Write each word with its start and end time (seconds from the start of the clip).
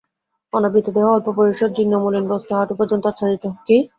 অনাবৃত 0.53 0.87
দেহ, 0.95 1.05
অল্পপরিসর 1.09 1.69
জীর্ণ 1.77 1.93
মলিন 2.03 2.25
বস্ত্রে 2.27 2.53
হাঁটু 2.57 2.73
পর্যন্ত 2.79 3.03
আচ্ছাদিত। 3.07 3.43